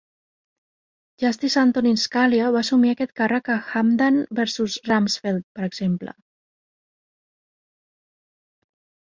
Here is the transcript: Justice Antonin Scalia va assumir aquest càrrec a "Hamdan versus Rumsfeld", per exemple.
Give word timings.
Justice 1.23 1.59
Antonin 1.63 1.99
Scalia 2.03 2.47
va 2.55 2.61
assumir 2.65 2.93
aquest 2.93 3.13
càrrec 3.19 3.51
a 3.57 3.59
"Hamdan 3.75 4.17
versus 4.41 4.79
Rumsfeld", 4.89 5.45
per 5.61 5.69
exemple. 5.69 6.17